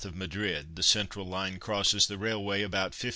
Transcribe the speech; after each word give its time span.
of 0.03 0.15
Madrid; 0.15 0.75
the 0.77 0.81
central 0.81 1.27
line 1.27 1.59
crosses 1.59 2.07
the 2.07 2.17
railway 2.17 2.63
about 2.63 2.93
15m. 2.93 3.09